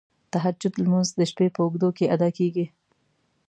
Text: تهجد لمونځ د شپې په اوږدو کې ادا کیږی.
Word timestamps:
تهجد 0.33 0.73
لمونځ 0.83 1.09
د 1.15 1.21
شپې 1.31 1.47
په 1.55 1.59
اوږدو 1.65 1.89
کې 1.97 2.11
ادا 2.15 2.29
کیږی. 2.37 2.65